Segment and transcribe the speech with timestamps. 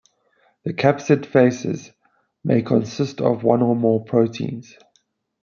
[0.63, 1.91] The capsid faces
[2.43, 4.75] may consist of one or more proteins.